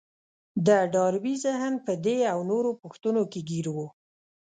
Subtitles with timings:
[0.65, 3.77] د ډاربي ذهن په دې او نورو پوښتنو کې ګير و.